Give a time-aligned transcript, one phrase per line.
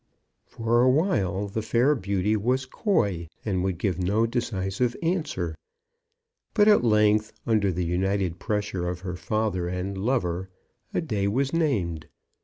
[0.47, 5.53] For a while the fair beauty was coy, and would give no decisive answer;
[6.55, 10.49] but at length under the united pressure of her father and lover,
[10.91, 12.07] a day was named.